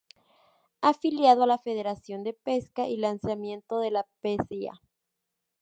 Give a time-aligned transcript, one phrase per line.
[0.81, 4.81] Afiliado a la Federación de Pesca y Lanzamiento de la Pcia.